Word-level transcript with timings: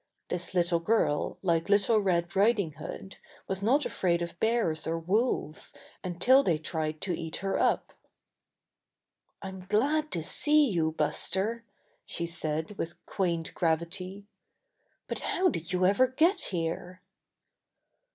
This 0.29 0.55
little 0.55 0.79
girl 0.79 1.37
like 1.43 1.69
Little 1.69 1.99
Red 1.99 2.35
Riding 2.35 2.71
Hood 2.71 3.19
was 3.47 3.61
not 3.61 3.85
afraid 3.85 4.23
of 4.23 4.39
bears 4.39 4.87
or 4.87 4.97
wolves 4.97 5.73
until 6.03 6.41
they 6.41 6.57
tried 6.57 6.99
to 7.01 7.15
eat 7.15 7.35
her 7.45 7.59
up. 7.61 7.93
'T'm 9.43 9.67
glad 9.67 10.09
to 10.13 10.23
see 10.23 10.67
you, 10.71 10.91
Buster," 10.91 11.65
she 12.03 12.25
said 12.25 12.79
with 12.79 13.05
quaint 13.05 13.53
gravity. 13.53 14.25
"But 15.07 15.19
how 15.19 15.49
did 15.49 15.71
you 15.71 15.85
ever 15.85 16.07
get 16.07 16.41
here?" 16.49 17.03